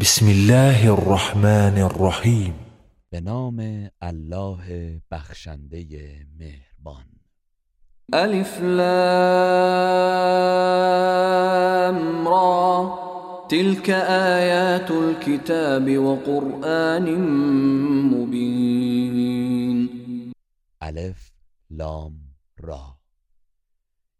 بسم 0.00 0.26
الله 0.26 0.92
الرحمن 0.92 1.78
الرحیم 1.78 2.54
به 3.10 3.20
نام 3.20 3.88
الله 4.00 5.00
بخشنده 5.10 5.86
مهربان. 6.38 7.04
الف 8.12 8.60
لام 8.60 8.98
را. 12.28 12.98
تلك 13.50 13.90
آیات 13.90 14.90
الكتاب 14.90 15.88
وقرآن 15.88 17.14
مبین 18.14 19.88
الف 20.80 21.30
لام 21.70 22.12
را. 22.58 22.98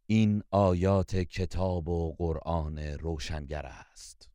این 0.06 0.42
آیات 0.50 1.16
کتاب 1.16 1.88
و 1.88 2.14
قرآن 2.18 2.78
روشنگر 2.78 3.66
است. 3.66 4.27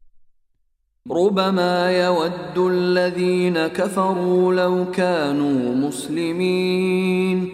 ربما 1.12 1.92
يود 1.92 2.58
الذين 2.58 3.68
كفروا 3.68 4.54
لو 4.54 4.92
كانوا 4.92 5.76
مسلمين. 5.76 7.52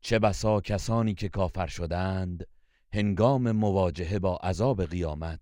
چه 0.00 0.18
بسا 0.18 0.60
کسانی 0.60 1.14
که 1.14 1.28
کافر 1.28 1.66
شدند 1.66 2.46
هنگام 2.92 3.52
مواجهه 3.52 4.18
با 4.18 4.36
عذاب 4.36 4.84
قیامت 4.84 5.40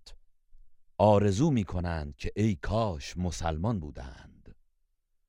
آرزو 0.97 1.51
می 1.51 1.63
کنند 1.63 2.15
که 2.17 2.31
ای 2.35 2.57
کاش 2.61 3.17
مسلمان 3.17 3.79
بودند. 3.79 4.55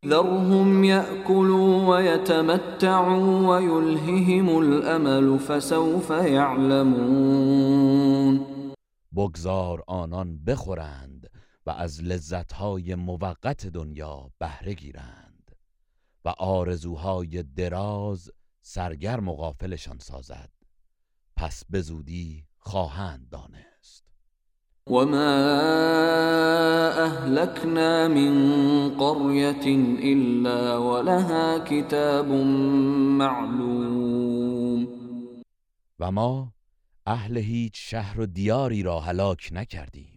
ذرهم 0.07 0.85
يأكلوا 0.85 1.97
ويتمتعوا 1.97 3.49
ويلههم 3.49 4.59
الأمل 4.59 5.39
فسوف 5.39 6.11
يعلمون 6.11 7.27
بگذار 9.13 9.83
آنان 9.87 10.39
بخورند 10.47 11.29
و 11.67 11.71
از 11.71 12.03
لذتهای 12.03 12.95
موقت 12.95 13.67
دنیا 13.67 14.31
بهره 14.39 14.75
گیرند 14.75 15.57
و 16.25 16.29
آرزوهای 16.29 17.43
دراز 17.43 18.31
سرگرم 18.63 19.29
و 19.29 19.35
غافلشان 19.35 19.99
سازد. 19.99 20.51
پس 21.37 21.65
به 21.71 21.81
زودی 21.81 22.45
خواهند 22.59 23.29
دانست. 23.31 24.05
وما 24.87 25.15
اهلكنا 27.05 28.09
من 28.09 28.89
قرية 28.99 29.67
الا 30.03 30.79
ولها 30.79 31.59
كتاب 31.59 32.27
معلوم. 33.19 34.89
و 36.01 36.11
ما 36.11 36.53
اهل 37.07 37.37
هیچ 37.37 37.73
شهر 37.77 38.21
و 38.21 38.27
دیاری 38.27 38.83
را 38.83 39.01
هلاک 39.01 39.49
نکردیم. 39.53 40.12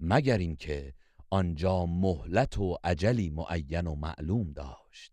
مگر 0.00 0.38
اینکه 0.38 0.94
آنجا 1.30 1.86
مهلت 1.86 2.58
و 2.58 2.76
عجلی 2.84 3.30
معین 3.30 3.86
و 3.86 3.94
معلوم 3.94 4.52
داشت. 4.52 5.12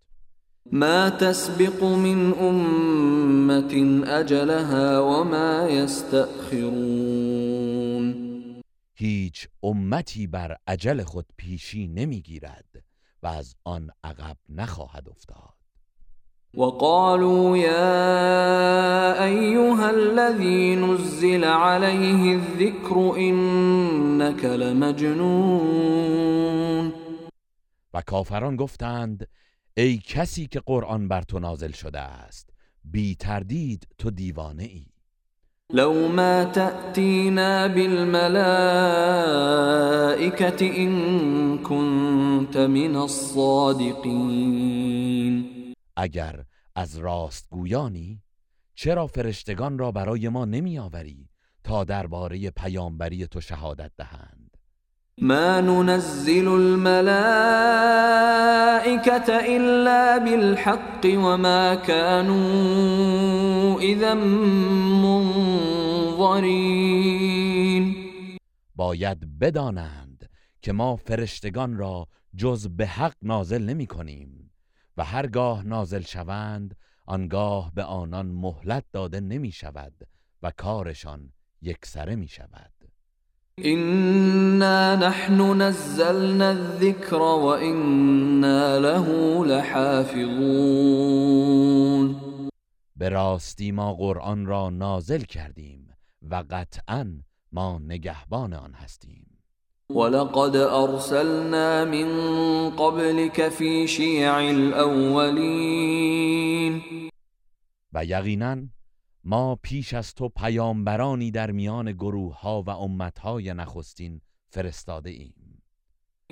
ما 0.71 1.09
تسبق 1.09 1.83
من 1.83 2.33
امة 2.33 4.03
اجلها 4.07 5.05
وما 5.05 5.69
يستأخرون 5.69 7.07
هیچ 8.93 9.47
امتی 9.63 10.27
بر 10.27 10.57
عجل 10.67 11.03
خود 11.03 11.25
پیشی 11.37 11.87
نمی‌گیرد 11.87 12.83
و 13.23 13.27
از 13.27 13.55
آن 13.63 13.89
عقب 14.03 14.37
نخواهد 14.49 15.09
افتاد. 15.09 15.53
وقالوا 16.57 17.57
يا 17.57 19.23
أيها 19.23 19.89
الذي 19.89 20.75
نزل 20.75 21.43
عليه 21.43 22.33
الذكر 22.33 23.15
إنك 23.17 24.45
لمجنون. 24.45 26.07
و 27.93 28.01
کافران 28.01 28.55
گفتند 28.55 29.27
ای 29.77 29.97
کسی 29.97 30.47
که 30.47 30.59
قرآن 30.59 31.07
بر 31.07 31.21
تو 31.21 31.39
نازل 31.39 31.71
شده 31.71 31.99
است 31.99 32.49
بی 32.83 33.15
تردید 33.15 33.87
تو 33.97 34.09
دیوانه 34.09 34.63
ای. 34.63 34.85
لو 35.73 36.07
ما 36.07 36.43
تأتينا 36.43 37.67
بالملائكة 37.67 38.37
إن 40.77 41.57
كنت 41.57 42.57
من 42.57 42.95
الصادقين 42.95 44.77
اگر 45.97 46.43
از 46.75 46.97
راستگویانی 46.97 48.21
چرا 48.75 49.07
فرشتگان 49.07 49.77
را 49.77 49.91
برای 49.91 50.29
ما 50.29 50.45
نمی 50.45 50.79
آوری 50.79 51.29
تا 51.63 51.83
درباره 51.83 52.49
پیامبری 52.49 53.27
تو 53.27 53.41
شهادت 53.41 53.91
دهند؟ 53.97 54.57
ما 55.21 55.61
ننزل 55.61 56.47
الملائكة 56.47 57.17
إلا 59.57 60.19
بالحق 60.19 61.05
وما 61.05 61.75
كانوا 61.75 62.47
إذا 63.79 64.13
منظرين 66.13 66.67
باید 68.75 69.39
بدانند 69.39 70.29
که 70.61 70.71
ما 70.71 70.95
فرشتگان 70.95 71.77
را 71.77 72.07
جز 72.35 72.67
به 72.67 72.85
حق 72.85 73.15
نازل 73.21 73.63
نمی 73.63 73.87
کنیم 73.87 74.46
و 74.97 75.03
هرگاه 75.03 75.63
نازل 75.63 76.01
شوند 76.01 76.75
آنگاه 77.05 77.71
به 77.75 77.83
آنان 77.83 78.25
مهلت 78.25 78.83
داده 78.91 79.19
نمی 79.19 79.51
شود 79.51 79.93
و 80.43 80.51
کارشان 80.51 81.31
یکسره 81.61 82.15
می 82.15 82.27
شود. 82.27 82.71
إنا 83.63 84.95
نحن 84.95 85.61
نزلنا 85.61 86.49
الذكر 86.49 87.15
وإنا 87.15 88.77
له 88.77 89.07
لحافظون. 89.45 90.57
به 92.95 93.09
راستی 93.09 93.71
ما 93.71 93.93
قرآن 93.93 94.45
را 94.45 94.69
نازل 94.69 95.21
کردیم 95.21 95.89
و 96.21 96.43
قطعا 96.49 97.21
ما 97.51 97.79
نگهبان 97.79 98.53
آن 98.53 98.73
هستیم. 98.73 99.26
ولقد 99.89 100.55
أرسلنا 100.55 101.85
من 101.85 102.09
قبلك 102.69 103.49
في 103.49 103.87
شيع 103.87 104.35
الأولين. 104.49 106.01
و 107.93 108.05
یقینا 108.05 108.57
ما 109.23 109.55
پیش 109.55 109.93
از 109.93 110.13
تو 110.13 110.29
پیامبرانی 110.29 111.31
در 111.31 111.51
میان 111.51 111.91
گروه 111.91 112.39
ها 112.39 112.61
و 112.61 112.69
امت 112.69 113.19
های 113.19 113.53
نخستین 113.53 114.21
فرستاده 114.49 115.09
ایم. 115.09 115.61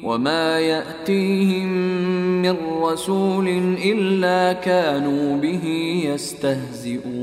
وما 0.03 0.59
يأتيهم 0.59 1.67
من 2.41 2.57
رسول 2.83 3.47
إلا 3.77 4.53
كانوا 4.53 5.37
به 5.37 5.65
يستهزئون. 6.05 7.15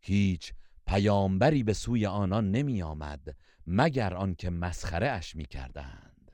هیچ 0.00 0.52
پیامبری 0.86 1.62
به 1.62 1.72
سوی 1.72 2.06
آنان 2.06 2.50
نمی 2.50 2.82
آمد 2.82 3.36
مگر 3.66 4.14
آنکه 4.14 4.50
مسخره 4.50 5.10
اش 5.10 5.36
می 5.36 5.44
کردند 5.44 6.30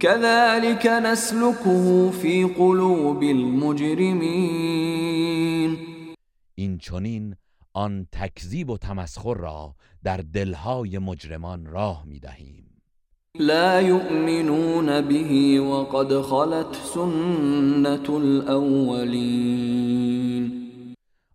كذلك 0.00 0.86
نسلكه 0.86 2.10
في 2.10 2.44
قلوب 2.44 3.22
المجرمين. 3.22 4.62
این 6.54 6.78
چنین 6.78 7.36
آن 7.74 8.06
تکذیب 8.12 8.70
و 8.70 8.78
تمسخر 8.78 9.34
را 9.34 9.74
در 10.04 10.16
دلهای 10.16 10.98
مجرمان 10.98 11.66
راه 11.66 12.04
می 12.06 12.20
دهیم 12.20 12.82
لا 13.38 13.80
يؤمنون 13.80 15.00
به 15.00 15.60
وقد 15.60 16.20
خلت 16.20 16.74
سنة 16.94 18.10
الأولين. 18.10 19.72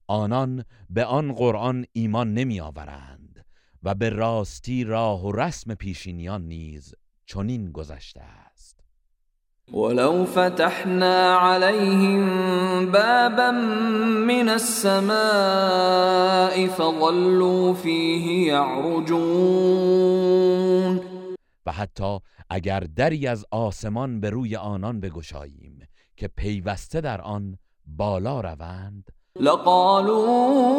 آنان 0.08 0.64
به 0.90 1.06
آن 1.06 1.34
قرآن 1.34 1.86
ایمان 1.94 2.34
نمی 2.34 2.60
آورند 2.60 3.27
و 3.84 3.96
به 3.96 4.10
راستی 4.10 4.84
راه 4.84 5.26
و 5.26 5.32
رسم 5.32 5.76
پیشینیان 5.76 6.42
نیز 6.42 6.96
چنین 7.26 7.72
گذشته 7.72 8.22
است. 8.22 8.80
ولو 9.74 10.26
فتحنا 10.26 11.40
عليهم 11.40 12.26
بابا 12.92 13.52
من 14.28 14.50
السماء 14.50 15.18
فظلوا 16.68 17.74
فيه 17.74 18.48
يعرجون 18.48 19.88
و 21.66 21.72
حتی 21.72 22.20
اگر 22.50 22.80
دری 22.80 23.28
از 23.28 23.46
آسمان 23.52 24.20
به 24.20 24.30
روی 24.30 24.56
آنان 24.56 25.00
بگشاییم 25.00 25.88
که 26.16 26.28
پیوسته 26.28 27.02
در 27.02 27.22
آن 27.22 27.58
بالا 27.86 28.42
روند 28.42 29.12
لقالوا 29.40 30.78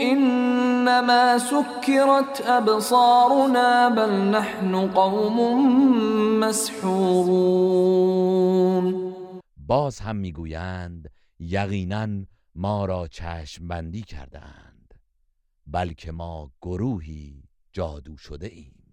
إنما 0.00 1.38
سكرت 1.38 2.40
أبصارنا 2.46 3.88
بل 3.88 4.10
نحن 4.10 4.90
قوم 4.90 5.68
مسحورون. 6.40 7.94
باز 9.56 10.00
هم 10.00 10.16
می‌گویند 10.16 11.10
یقینا 11.38 12.08
ما 12.54 12.84
را 12.84 13.08
چشم 13.08 13.68
بندی 13.68 14.02
کردند 14.02 14.94
بلکه 15.66 16.12
ما 16.12 16.50
گروهی 16.62 17.42
جادو 17.72 18.16
شده 18.16 18.46
ایم. 18.46 18.83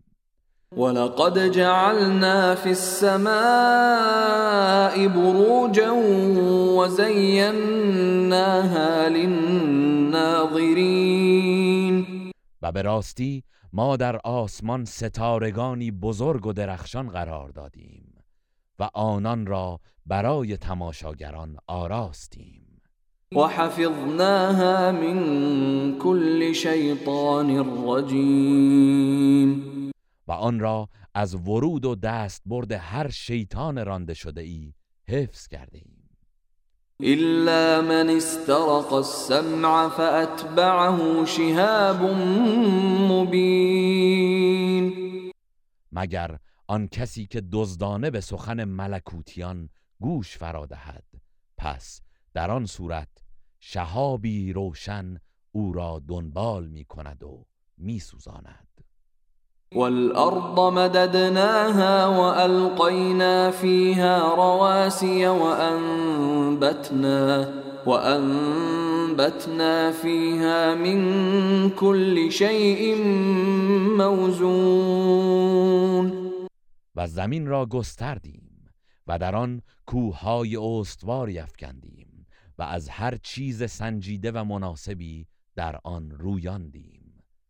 ولقد 0.78 1.52
جعلنا 1.52 2.56
في 2.56 2.70
السماء 2.70 3.28
بروجا 5.08 5.92
وزيناها 6.80 7.58
للناظرين 9.10 10.72
و 12.62 12.72
به 12.72 12.82
راستی 12.82 13.44
ما 13.74 13.98
در 13.98 14.20
آسمان 14.24 14.86
ستارگانی 14.86 15.92
بزرگ 15.92 16.46
و 16.46 16.54
درخشان 16.54 17.10
قرار 17.10 17.50
دادیم 17.50 18.14
و 18.80 18.90
آنان 18.94 19.46
را 19.46 19.80
برای 20.06 20.58
تماشاگران 20.58 21.58
آراستیم. 21.68 22.82
وحفظناها 23.36 24.92
من 24.92 25.98
كل 25.98 26.54
شیطان 26.54 27.66
رجیم 27.86 29.81
و 30.32 30.34
آن 30.34 30.60
را 30.60 30.90
از 31.14 31.36
ورود 31.36 31.86
و 31.86 31.96
دست 31.96 32.42
برد 32.46 32.72
هر 32.72 33.10
شیطان 33.10 33.86
رانده 33.86 34.14
شده 34.14 34.42
ای 34.42 34.74
حفظ 35.08 35.48
کرده 35.48 35.78
ایم. 35.78 36.10
إلا 37.04 37.82
من 37.82 38.10
استرق 38.10 38.94
السمع 38.94 39.90
فأتبعه 39.90 41.26
شهاب 41.26 42.02
مبين 43.12 44.92
مگر 45.92 46.40
آن 46.68 46.88
کسی 46.88 47.26
که 47.26 47.42
دزدانه 47.52 48.10
به 48.10 48.22
سخن 48.22 48.64
ملکوتیان 48.64 49.70
گوش 50.00 50.38
فرا 50.38 50.66
دهد؟ 50.66 51.06
پس 51.58 52.02
در 52.34 52.52
آن 52.52 52.66
صورت 52.66 53.10
شهابی 53.60 54.54
روشن 54.54 55.18
او 55.52 55.74
را 55.74 56.02
دنبال 56.08 56.68
می 56.68 56.86
کند 56.86 57.24
و 57.24 57.46
می 57.78 58.00
سوزاند. 58.00 58.71
والأرض 59.76 60.74
مددناها 60.74 62.08
وألقينا 62.08 63.52
فيها 63.52 64.36
رواسي 64.36 65.28
وأنبتنا 65.28 67.22
وأنبتنا 67.86 69.92
فيها 69.92 70.76
من 70.76 71.70
كل 71.70 72.32
شيء 72.32 72.96
موزون. 73.98 75.52
و 76.96 77.08
زمین 77.08 77.48
را 77.48 77.66
گستردیم 77.66 78.70
و 79.08 79.20
در 79.20 79.36
آن 79.36 79.62
کوههای 79.86 80.58
استواری 80.58 81.40
افکندیم 81.40 82.28
و 82.60 82.64
از 82.64 82.90
هر 82.90 83.18
چیز 83.24 83.72
سنجیده 83.72 84.32
و 84.32 84.44
مناسبی 84.44 85.28
در 85.56 85.80
آن 85.84 86.12
رویاندیم. 86.12 87.01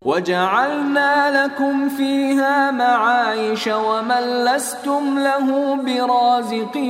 وجعلنا 0.05 1.45
لكم 1.45 1.89
فيها 1.89 2.71
معايش 2.71 3.67
ومن 3.67 4.45
لستم 4.45 5.19
له 5.19 5.75
برازقين. 5.85 6.81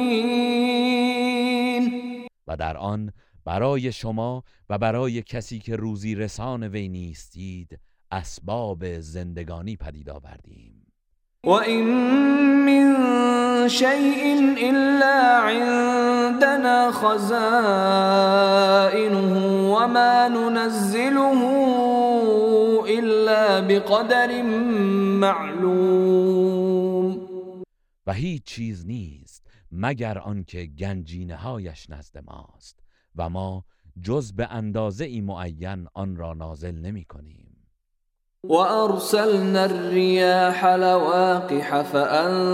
و 2.48 2.58
در 2.58 2.78
آن 2.78 3.12
برای 3.46 3.92
شما 3.92 4.44
و 4.70 4.78
برای 4.78 5.22
کسی 5.22 5.60
که 5.60 5.76
روزی 5.76 6.16
رسان 6.16 6.64
وی 6.64 6.90
نیستید 6.90 7.80
اسباب 8.12 9.00
زندگانی 9.00 9.76
پدید 9.76 10.10
آوردیم. 10.10 10.81
وإن 11.46 11.86
من 12.66 12.94
شيء 13.70 14.40
إلا 14.70 15.40
عندنا 15.40 16.92
خزائنه 16.92 17.32
وما 19.74 20.28
ننزله 20.28 21.42
إلا 23.00 23.62
بقدر 23.62 24.44
معلوم 25.22 26.42
و 28.08 28.14
هیچ 28.14 28.44
چیز 28.44 28.86
نیست 28.86 29.48
مگر 29.72 30.18
آنکه 30.18 30.66
گنجینه 30.66 31.36
هایش 31.36 31.90
نزد 31.90 32.18
ماست 32.18 32.80
و 33.16 33.30
ما 33.30 33.66
جز 34.02 34.34
به 34.34 34.48
اندازه 34.52 35.06
ای 35.06 35.22
معین 35.22 35.88
آن 35.94 36.16
را 36.16 36.34
نازل 36.34 36.76
نمی 36.76 37.06
کنیم 37.06 37.51
وأرسلنا 38.50 39.66
الرياح 39.66 40.66
لواقح 40.66 41.82
فأنزلنا 41.82 42.52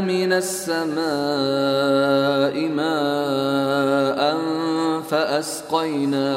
من 0.00 0.32
السماء 0.32 0.98
ماء 2.68 4.36
فأسقيناكموه 5.02 6.36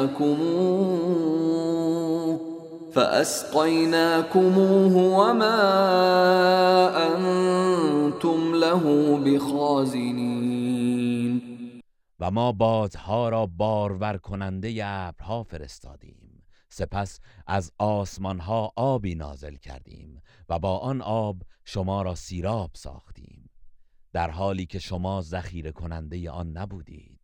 فأسقيناكموه 2.92 4.96
وما 4.96 5.60
أنتم 7.06 8.54
له 8.54 9.16
بخازنين. 9.24 10.54
و 12.20 12.30
ما 12.30 12.52
بادها 12.52 13.28
را 13.28 13.46
بارور 13.46 14.16
کننده 14.16 14.84
ابرها 14.84 15.42
فرستادیم. 15.42 16.23
سپس 16.74 17.20
از 17.46 17.72
آسمان 17.78 18.38
ها 18.38 18.72
آبی 18.76 19.14
نازل 19.14 19.56
کردیم 19.56 20.22
و 20.48 20.58
با 20.58 20.78
آن 20.78 21.02
آب 21.02 21.42
شما 21.64 22.02
را 22.02 22.14
سیراب 22.14 22.70
ساختیم. 22.74 23.50
در 24.12 24.30
حالی 24.30 24.66
که 24.66 24.78
شما 24.78 25.20
ذخیره 25.22 25.72
کننده 25.72 26.30
آن 26.30 26.52
نبودید. 26.52 27.20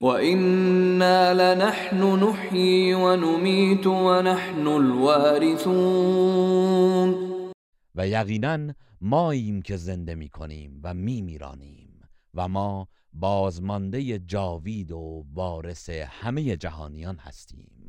و 0.00 0.06
اینا 0.06 1.32
لنحن 1.32 2.02
نحیی 2.02 2.92
و 2.92 3.16
نمیت 3.16 3.86
و 3.86 4.22
نحن 4.22 4.66
الوارثون 4.66 5.72
و 7.94 8.08
یقینا 8.08 8.74
ماییم 9.00 9.62
که 9.62 9.76
زنده 9.76 10.14
می 10.14 10.28
کنیم 10.28 10.80
و 10.82 10.94
می 10.94 11.22
میرانیم 11.22 12.00
و 12.34 12.48
ما 12.48 12.88
بازمانده 13.12 14.18
جاوید 14.18 14.92
و 14.92 15.26
وارث 15.32 15.90
همه 15.90 16.56
جهانیان 16.56 17.16
هستیم. 17.16 17.81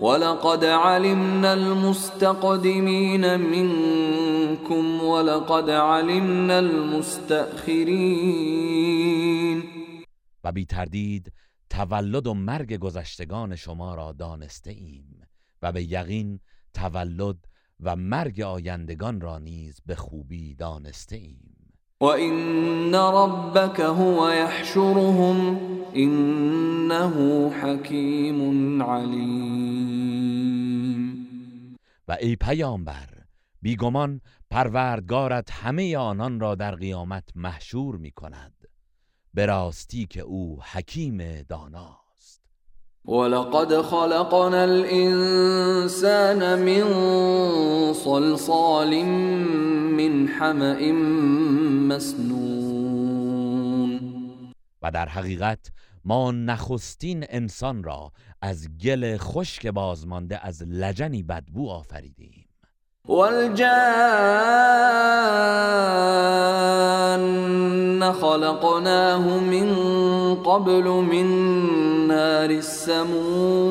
ولقد 0.00 0.64
علمنا 0.64 1.52
المستقدمين 1.52 3.40
منكم 3.40 5.04
ولقد 5.04 5.70
علمنا 5.70 6.58
المستأخرين 6.58 8.04
و 10.44 10.52
بی 10.52 10.64
تردید 10.64 11.32
تولد 11.70 12.26
و 12.26 12.34
مرگ 12.34 12.76
گذشتگان 12.76 13.56
شما 13.56 13.94
را 13.94 14.12
دانسته 14.12 14.70
ایم 14.70 15.26
و 15.62 15.72
به 15.72 15.82
یقین 15.82 16.40
تولد 16.74 17.46
و 17.80 17.96
مرگ 17.96 18.40
آیندگان 18.40 19.20
را 19.20 19.38
نیز 19.38 19.80
به 19.86 19.94
خوبی 19.94 20.54
دانسته 20.54 21.16
ایم. 21.16 21.53
وإن 22.00 22.94
ربك 22.94 23.80
هو 23.80 24.28
يحشرهم 24.28 25.58
إنه 25.96 27.50
حكيم 27.50 28.82
عليم. 28.82 30.14
و 32.08 32.12
ای 32.20 32.36
پیامبر 32.36 33.08
بیگمان 33.62 34.20
پروردگارت 34.50 35.50
همه 35.50 35.96
آنان 35.96 36.40
را 36.40 36.54
در 36.54 36.74
قیامت 36.74 37.24
محشور 37.34 37.96
می 37.96 38.10
کند 38.10 38.52
به 39.34 39.46
راستی 39.46 40.06
که 40.06 40.20
او 40.20 40.62
حکیم 40.62 41.42
دانا. 41.42 42.03
ولقد 43.04 43.82
خلقنا 43.82 44.62
الإنسان 44.64 46.40
من 46.58 46.84
صلصال 47.94 49.04
من 49.96 50.28
حمأ 50.28 50.92
مسنون. 51.88 52.64
و 54.82 54.90
در 54.90 55.08
حقیقت 55.08 55.72
ما 56.04 56.30
نخستین 56.30 57.26
انسان 57.28 57.82
را 57.84 58.12
از 58.42 58.68
گل 58.84 59.16
خشک 59.16 59.66
بازمانده 59.66 60.46
از 60.46 60.62
لجنی 60.62 61.22
بدبو 61.22 61.70
آفریدیم. 61.70 62.43
والجان 63.08 63.72
خلقناه 68.12 69.38
من 69.38 69.74
قبل 70.34 70.84
من 70.84 71.26
نار 72.06 72.50
السموم. 72.50 73.64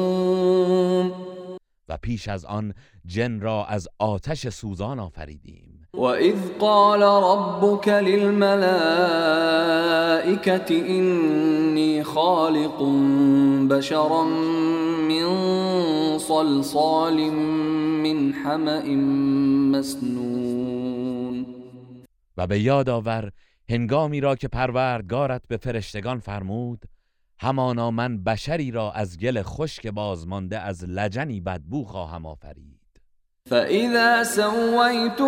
و 1.89 1.97
پیش 1.97 2.27
از 2.27 2.45
آن 2.45 2.73
جن 3.05 3.39
را 3.39 3.65
از 3.65 3.87
آتش 3.99 4.47
سوزان 4.47 4.99
آفریدیم. 4.99 5.87
وإذ 5.93 6.37
قال 6.59 7.03
ربك 7.03 7.87
للملائكة 7.87 8.59
إني 10.69 12.03
خالق 12.03 12.83
بشرا 13.69 14.23
من 15.21 16.17
صلصال 16.19 17.29
من 18.03 18.33
حمأ 18.33 18.81
مسنون. 19.71 21.45
و 22.37 22.47
به 22.47 22.59
یاد 22.59 22.89
آور 22.89 23.31
هنگامی 23.69 24.21
را 24.21 24.35
که 24.35 24.47
پروردگارت 24.47 25.41
به 25.47 25.57
فرشتگان 25.57 26.19
فرمود 26.19 26.85
همانا 27.39 27.91
من 27.91 28.23
بشری 28.23 28.71
را 28.71 28.91
از 28.91 29.17
گل 29.17 29.41
خشک 29.41 29.87
بازمانده 29.87 30.59
از 30.59 30.85
لجنی 30.85 31.41
بدبو 31.41 31.83
خواهم 31.83 32.25
آفرید. 32.25 32.79
فإذا 33.49 34.23
سويته 34.23 35.23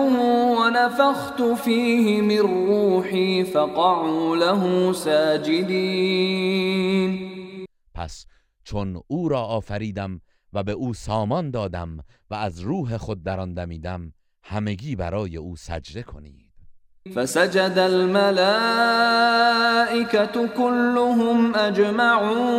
ونفخت 0.60 1.42
فيه 1.64 2.22
من 2.22 2.38
روحي 2.38 3.44
فقعوا 3.44 4.36
له 4.36 4.94
ساجدين. 4.94 6.46
پس 7.96 8.26
چون 8.66 9.02
او 9.08 9.30
را 9.30 9.42
آفریدم 9.42 10.22
و 10.54 10.64
به 10.64 10.72
او 10.72 10.94
سامان 10.94 11.52
دادم 11.52 11.98
و 12.30 12.36
از 12.36 12.60
روح 12.60 12.98
خود 12.98 13.24
در 13.24 13.40
آن 13.40 13.54
دمیدم 13.54 14.14
همگی 14.44 14.96
برای 14.96 15.38
او 15.38 15.56
سجده 15.56 16.04
کنید. 16.04 16.52
فسجد 17.16 17.78
الملائكة 17.78 18.48
كلهم 20.48 21.56
اجمعون. 21.56 22.56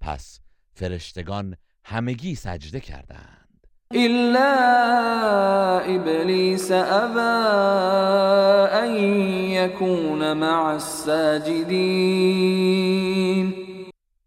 پس 0.00 0.40
فرشتگان 0.74 1.56
همگی 1.84 2.34
سجده 2.34 2.80
کردند. 2.80 3.66
إلا 3.94 4.54
إبليس 5.84 6.72
أبى 6.72 7.20
أن 8.82 8.96
يكون 9.50 10.32
مع 10.36 10.74
الساجدين 10.74 12.22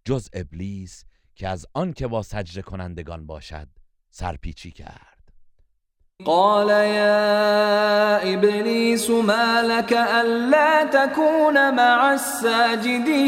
جز 0.05 0.29
ابلیس 0.33 1.05
که 1.35 1.47
از 1.47 1.65
آن 1.73 1.93
که 1.93 2.07
با 2.07 2.21
سجده 2.21 2.61
کنندگان 2.61 3.25
باشد 3.25 3.67
سرپیچی 4.09 4.71
کرد. 4.71 5.15
قال 6.25 6.69
يا 6.69 8.17
إبليس 8.33 9.09
ما 9.09 9.61
لك 9.61 9.93
ألا 9.93 10.89
تكون 10.93 11.75
مع 11.75 12.11
الساجدين 12.11 13.21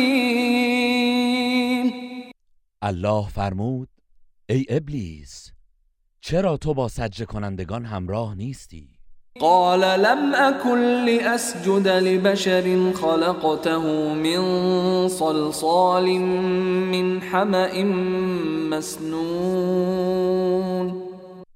الله 2.82 3.28
فرمود 3.30 3.90
ای 4.50 4.66
ابلیس 4.70 5.52
چرا 6.22 6.58
تو 6.58 6.74
با 6.74 6.88
سجده 6.88 7.26
کنندگان 7.26 7.86
همراه 7.86 8.36
نیستی؟ 8.36 8.97
قال 9.40 9.80
لم 9.80 10.36
أكن 10.36 11.06
لأسجد 11.06 11.88
لبشر 11.88 12.94
خلقته 12.94 14.14
من 14.14 14.42
صلصال 15.08 16.20
من 16.92 17.22
حمأ 17.22 17.84
مسنون. 18.70 19.88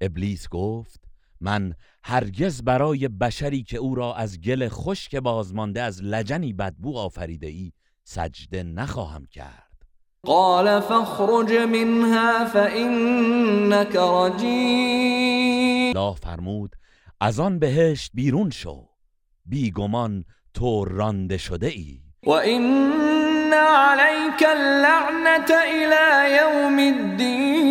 ابلیس 0.01 0.47
گفت 0.49 0.99
من 1.41 1.73
هرگز 2.03 2.63
برای 2.63 3.07
بشری 3.07 3.63
که 3.63 3.77
او 3.77 3.95
را 3.95 4.15
از 4.15 4.41
گل 4.41 4.67
خشک 4.67 5.15
بازمانده 5.15 5.81
از 5.81 6.03
لجنی 6.03 6.53
بدبو 6.53 6.97
آفریده 6.97 7.47
ای 7.47 7.71
سجده 8.03 8.63
نخواهم 8.63 9.25
کرد. 9.25 9.71
قال 10.25 10.79
فاخرج 10.79 11.53
منها 11.53 12.45
فإنك 12.45 13.95
رجيم 13.95 15.01
الله 15.95 16.15
فرمود 16.15 16.75
از 17.23 17.39
آن 17.39 17.59
بهشت 17.59 18.11
بیرون 18.13 18.49
شو 18.49 18.87
بیگمان 19.45 20.25
تو 20.53 20.85
رانده 20.85 21.37
شده 21.37 21.67
ای. 21.67 22.01
وإن 22.25 23.53
عليك 23.53 24.43
اللعنة 24.43 25.51
إلى 25.51 26.37
يوم 26.37 26.79
الدين 26.79 27.61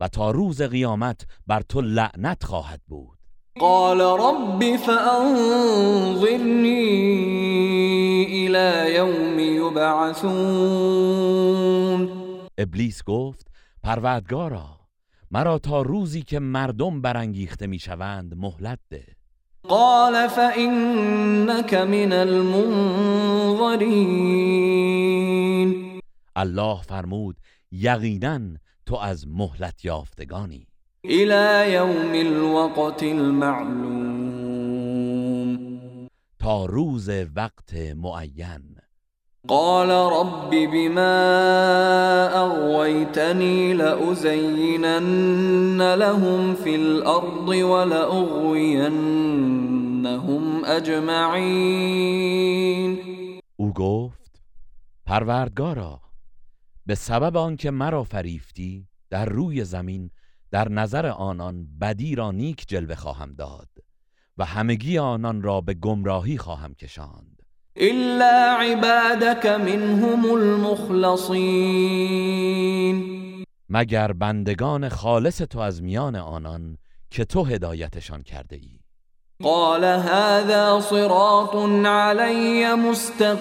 و 0.00 0.08
تا 0.08 0.30
روز 0.30 0.62
قیامت 0.62 1.26
بر 1.46 1.60
تو 1.60 1.80
لعنت 1.80 2.44
خواهد 2.44 2.80
بود. 2.88 3.18
قال 3.60 4.00
رب 4.00 4.76
فأنظرني 4.76 5.86
إلى 8.46 8.94
يوم 8.94 9.38
يبعثون 9.38 10.50
ابلیس 12.58 13.02
گفت 13.04 13.46
پروردگارا 13.82 14.79
مرا 15.32 15.58
تا 15.58 15.82
روزی 15.82 16.22
که 16.22 16.38
مردم 16.38 17.00
برانگیخته 17.00 17.66
می‌شوند 17.66 18.34
مهلت 18.36 18.78
ده. 18.90 19.06
قال 19.62 20.28
فإنك 20.28 21.74
من 21.74 22.12
المنظرين 22.12 22.70
الله 26.36 26.82
فرمود 26.82 27.36
یقینا 27.72 28.40
تو 28.86 28.96
از 28.96 29.28
مهلت 29.28 29.84
یافتگانی. 29.84 30.66
إلى 31.04 31.72
يوم 31.72 32.12
الوقت 32.12 33.02
المعلوم. 33.02 34.00
تا 36.38 36.64
روز 36.66 37.10
وقت 37.36 37.74
معین. 37.96 38.79
قال 39.48 39.90
رب 39.90 40.50
بما 40.50 41.16
أغويتني 42.36 43.72
لأزينن 43.74 45.14
لهم 45.94 46.54
في 46.54 46.74
الأرض 46.74 47.48
ولأغوينهم 47.48 49.04
أجمعين. 50.64 52.20
او 53.56 53.72
گفت 53.72 54.42
پروردگارا 55.06 56.00
به 56.86 56.94
سبب 56.94 57.36
آنکه 57.36 57.70
مرا 57.70 58.04
فریفتی 58.04 58.88
در 59.10 59.24
روی 59.24 59.64
زمین 59.64 60.10
در 60.50 60.68
نظر 60.68 61.06
آنان 61.06 61.66
بدی 61.80 62.14
را 62.14 62.30
نیک 62.30 62.68
جلوه 62.68 62.94
خواهم 62.94 63.34
داد 63.34 63.68
و 64.38 64.44
همگی 64.44 64.98
آنان 64.98 65.42
را 65.42 65.60
به 65.60 65.74
گمراهی 65.74 66.38
خواهم 66.38 66.74
کشاند. 66.74 67.39
إلا 67.80 68.56
عبادك 68.60 69.46
منهم 69.46 70.24
المخلصين. 70.24 71.60
مگر 73.68 74.12
بندگان 74.12 74.88
خالص 74.88 75.42
تو 75.42 75.58
از 75.58 75.82
میان 75.82 76.16
آنان 76.16 76.78
که 77.10 77.24
تو 77.24 77.44
هدایتشان 77.44 78.22
کرده 78.22 78.56
ای؟ 78.56 78.78
قال 79.42 79.84
هذا 79.84 80.80
صراط 80.80 81.54
علي 81.86 82.74
مستقيم. 82.74 83.40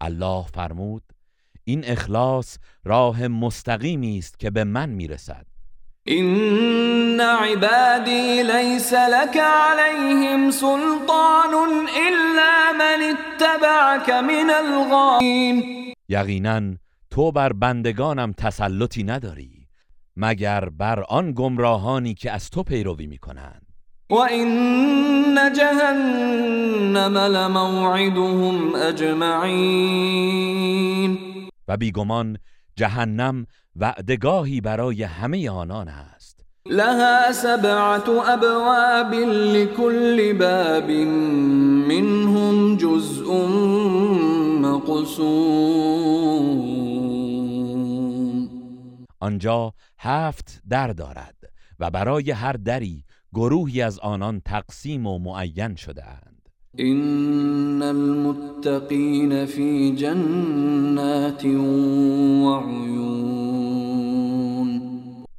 الله 0.00 0.46
فرمود 0.54 1.02
این 1.64 1.84
اخلاص 1.84 2.58
راه 2.84 3.28
مستقیمی 3.28 4.18
است 4.18 4.38
که 4.38 4.50
به 4.50 4.64
من 4.64 4.88
می‌رسد. 4.88 5.46
إن 6.08 7.20
عبادي 7.20 8.42
ليس 8.42 8.92
لك 8.92 9.36
عليهم 9.36 10.50
سلطان 10.50 11.54
إلا 12.08 12.72
من 12.72 13.02
اتبعك 13.02 14.10
من 14.10 14.50
الغاوين. 14.50 15.62
یقینا 16.08 16.76
تو 17.10 17.30
بر 17.30 17.52
بندگانم 17.52 18.32
تسلطی 18.32 19.02
نداری 19.02 19.66
مگر 20.16 20.68
بر 20.68 21.04
آن 21.08 21.32
گمراهانی 21.32 22.14
که 22.14 22.32
از 22.32 22.50
تو 22.50 22.62
پیروی 22.62 23.06
می‌کنند. 23.06 23.66
وإن 24.10 25.52
جهنم 25.52 27.18
لموعدهم 27.18 28.74
أجمعين. 28.74 30.06
و 31.68 31.76
بیگمان 31.76 32.38
جهنم 32.76 33.46
وعدگاهی 33.76 34.60
برای 34.60 35.02
همه 35.02 35.50
آنان 35.50 35.88
است. 35.88 36.40
لها 36.66 37.32
سبعة 37.32 38.34
أبواب 38.34 39.14
لكل 39.54 40.32
باب 40.32 40.90
منهم 41.90 42.76
جزء 42.76 43.46
مقسوم. 44.60 45.76
آنجا 49.20 49.72
هفت 49.98 50.62
در 50.68 50.88
دارد 50.88 51.36
و 51.80 51.90
برای 51.90 52.30
هر 52.30 52.52
دری 52.52 53.04
گروهی 53.34 53.82
از 53.82 53.98
آنان 53.98 54.40
تقسیم 54.40 55.06
و 55.06 55.18
معین 55.18 55.74
شده 55.74 56.04
اند. 56.04 56.35
إن 56.80 57.82
المتقين 57.82 59.46
في 59.46 59.90
جنات 59.96 61.44
وعيون. 62.44 62.96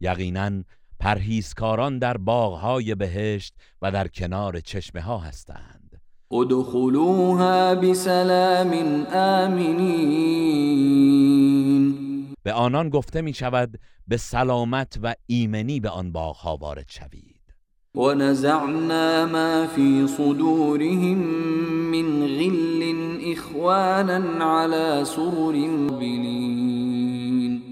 یقینا 0.02 0.64
پرهیزکاران 1.00 2.00
در 2.00 2.18
باغهای 2.18 2.96
بهشت 2.96 3.54
و 3.82 3.92
در 3.92 4.08
کنار 4.08 4.60
چشمه 4.60 5.02
ها 5.02 5.18
هستند. 5.18 6.02
ادخلوها 6.32 7.76
بسلام 7.76 8.74
آمنين 9.14 10.78
به 12.44 12.54
آنان 12.54 12.90
گفته 12.90 13.22
می 13.22 13.34
شود 13.34 13.80
به 14.08 14.18
سلامت 14.18 15.00
و 15.04 15.16
ایمنی 15.26 15.80
به 15.80 15.90
آن 15.90 16.12
باغها 16.12 16.58
وارد 16.58 16.86
شوید. 16.90 17.37
ونزعنا 17.98 19.26
ما 19.26 19.68
في 19.68 20.08
صدورهم 20.08 21.18
من 21.92 22.28
غل 22.28 22.84
إخوانا 23.32 24.46
على 24.46 25.06
سرر 25.06 25.52
بنين 25.90 27.64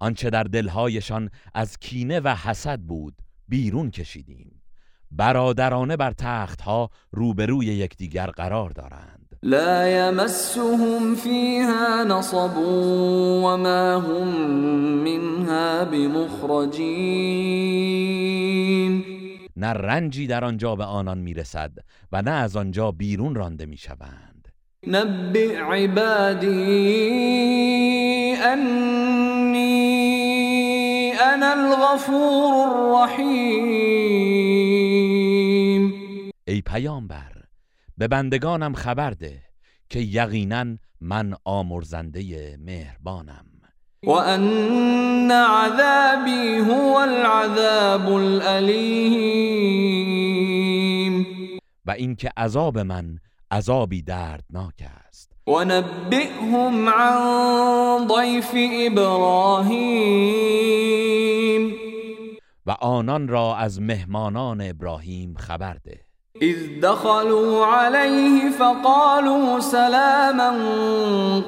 آنچه 0.00 0.30
در 0.30 0.42
دلهایشان 0.42 1.30
از 1.54 1.78
کینه 1.78 2.20
و 2.20 2.28
حسد 2.28 2.80
بود 2.80 3.14
بیرون 3.48 3.90
کشیدیم. 3.90 4.62
برادرانه 5.10 5.96
بر 5.96 6.12
تختها 6.12 6.90
روبروی 7.12 7.66
یکدیگر 7.66 8.26
قرار 8.26 8.70
دارند. 8.70 9.36
لا 9.42 9.88
يمسهم 9.88 11.14
فيها 11.14 12.04
نصب 12.04 12.56
وما 12.56 14.00
هم 14.00 14.28
منها 15.04 15.84
بمخرجین 15.84 17.16
نه 19.56 19.66
رنجی 19.66 20.26
در 20.26 20.44
آنجا 20.44 20.76
به 20.76 20.84
آنان 20.84 21.18
می‌رسد 21.18 21.72
و 22.12 22.22
نه 22.22 22.30
از 22.30 22.56
آنجا 22.56 22.90
بیرون 22.90 23.34
رانده 23.34 23.66
می‌شوند. 23.66 24.48
نبئ 24.86 25.60
عبادی 25.60 26.46
انی 28.44 29.16
انا 31.20 31.52
الغفور 31.52 32.54
الرحیم. 32.54 33.56
ای 36.44 36.60
پیامبر 36.60 37.32
به 37.98 38.08
بندگانم 38.08 38.74
خبر 38.74 39.10
ده 39.10 39.42
که 39.90 39.98
یقینا 39.98 40.76
من 41.00 41.34
آمرزنده 41.44 42.56
مهربانم. 42.60 43.55
و 44.06 44.10
ان 44.10 45.30
عذابی 45.30 46.56
هو 46.58 46.96
العذاب 46.96 48.08
الالیم 48.08 49.66
و 51.86 51.90
اینکه 51.90 52.30
عذاب 52.36 52.78
من 52.78 53.18
عذابی 53.50 54.02
دردناک 54.02 54.74
است. 55.06 55.32
و 55.46 55.64
نبئهم 55.64 56.88
عن 56.88 58.08
ضیف 58.08 58.54
ابراهیم 58.92 59.76
و 62.66 62.70
آنان 62.70 63.28
را 63.28 63.56
از 63.56 63.80
مهمانان 63.80 64.60
ابراهیم 64.60 65.34
خبر 65.34 65.76
ده. 65.84 66.05
اذ 66.42 66.80
دخلوا 66.82 67.66
عليه 67.66 68.50
فقالوا 68.50 69.60
سلاما 69.60 70.50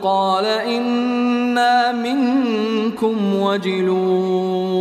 قال 0.02 0.44
انا 0.44 1.92
منكم 1.92 3.42
وجلون. 3.42 4.78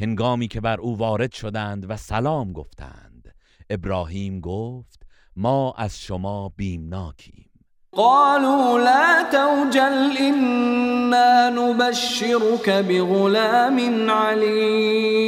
هنگامی 0.00 0.48
که 0.48 0.60
بر 0.60 0.80
او 0.80 0.98
وارد 0.98 1.32
شدند 1.32 1.86
و 1.90 1.96
سلام 1.96 2.52
گفتند. 2.52 3.34
ابراهیم 3.70 4.40
گفت 4.40 5.00
ما 5.36 5.74
از 5.76 5.98
شما 6.00 6.52
بیمناکیم. 6.56 7.50
قالوا 7.92 8.78
لا 8.78 9.24
توجل 9.32 10.16
انا 10.18 11.50
نبشرك 11.50 12.68
بغلام 12.68 14.10
علیم. 14.10 15.20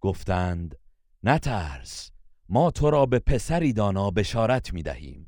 گفتند 0.00 0.74
نترس 1.22 2.10
ما 2.48 2.70
تو 2.70 2.90
را 2.90 3.06
به 3.06 3.18
پسری 3.18 3.72
دانا 3.72 4.10
بشارت 4.10 4.72
می 4.72 4.82
دهیم 4.82 5.26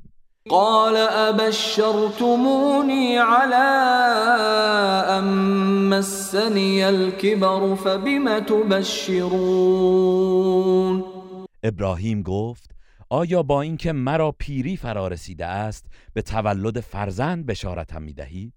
قال 0.49 0.93
ابشرتمونی 1.09 3.15
على 3.15 3.55
ام 5.09 5.25
مسنی 5.89 6.83
الكبر 6.83 7.75
فبم 7.75 8.39
تبشرون 8.39 9.41
ابراهیم 11.63 12.21
گفت 12.21 12.71
آیا 13.09 13.43
با 13.43 13.61
اینکه 13.61 13.91
مرا 13.91 14.31
پیری 14.31 14.77
فرا 14.77 15.07
رسیده 15.07 15.45
است 15.45 15.85
به 16.13 16.21
تولد 16.21 16.79
فرزند 16.79 17.45
بشارتم 17.45 18.01
می 18.01 18.13
دهید؟ 18.13 18.53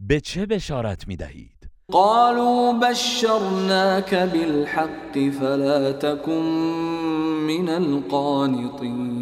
به 0.00 0.20
چه 0.20 0.46
بشارت 0.46 1.08
می 1.08 1.16
دهید؟ 1.16 1.55
قالوا 1.92 2.72
بشرناك 2.72 4.14
بالحق 4.14 5.18
فلا 5.40 5.92
تكن 5.92 6.42
من 7.46 7.68
القانطين. 7.68 9.16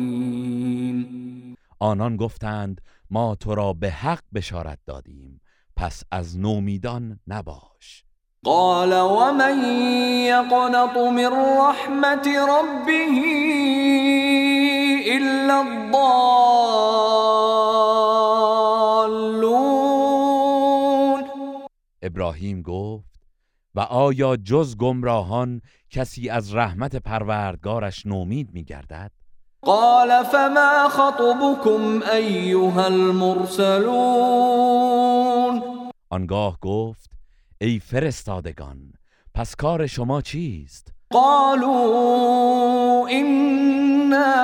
آنان 1.79 2.17
گفتند 2.17 2.81
ما 3.11 3.35
تو 3.35 3.55
را 3.55 3.73
به 3.73 3.91
حق 3.91 4.23
بشارت 4.35 4.79
دادیم 4.87 5.41
پس 5.77 6.03
از 6.13 6.39
نومیدان 6.39 7.21
نباش. 7.29 8.05
قال 8.45 8.93
ومن 8.93 9.65
يقنط 10.25 10.97
من 10.97 11.33
رحمت 11.59 12.29
ربه 12.29 13.21
الا 15.07 15.61
الضالون 15.61 17.05
ابراهیم 22.05 22.63
گفت 22.63 23.21
و 23.75 23.81
آیا 23.81 24.37
جز 24.37 24.77
گمراهان 24.77 25.61
کسی 25.91 26.29
از 26.29 26.55
رحمت 26.55 26.97
پروردگارش 26.97 28.07
نومید 28.07 28.51
می 28.53 28.65
گردد؟ 28.65 29.11
قال 29.63 30.23
فما 30.23 30.89
خطبكم 30.89 32.03
ايها 32.13 32.85
المرسلون 32.85 34.35
آنگاه 36.11 36.59
گفت 36.61 37.11
ای 37.61 37.79
فرستادگان 37.79 38.93
پس 39.35 39.57
کار 39.57 39.87
شما 39.87 40.21
چیست؟ 40.21 40.93
قالوا 41.11 43.09
إنا 43.09 44.35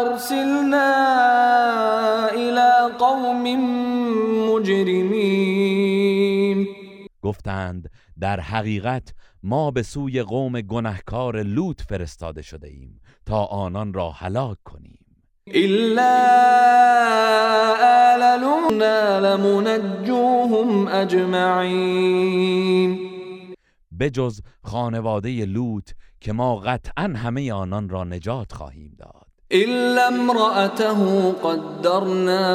أرسلنا 0.00 1.51
گفتند 7.32 7.90
در 8.20 8.40
حقیقت 8.40 9.14
ما 9.42 9.70
به 9.70 9.82
سوی 9.82 10.22
قوم 10.22 10.60
گنهکار 10.60 11.42
لوط 11.42 11.82
فرستاده 11.82 12.42
شده 12.42 12.68
ایم 12.68 13.00
تا 13.26 13.44
آنان 13.44 13.94
را 13.94 14.10
هلاک 14.10 14.58
کنیم. 14.64 14.98
إلا 15.48 16.14
آل 18.12 18.40
لوطنا 18.40 19.18
لمنجوهم 19.18 20.88
أجمعين. 20.88 22.32
بجز 24.00 24.40
خانواده 24.64 25.44
لوط 25.44 25.90
که 26.20 26.32
ما 26.32 26.56
قطعا 26.56 27.12
همه 27.16 27.52
آنان 27.52 27.88
را 27.88 28.04
نجات 28.04 28.52
خواهیم 28.52 28.94
داد. 28.98 29.31
إلا 29.52 30.08
امرأته 30.08 31.32
قدرنا 31.32 32.46